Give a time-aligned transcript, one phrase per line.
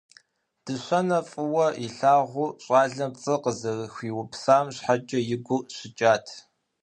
[0.63, 6.25] Дыщэнэ фӏыуэ илъагъу щӏалэм пцӏы къызэрыхуиупсам щхьэкӏэ и гур щыкӏат.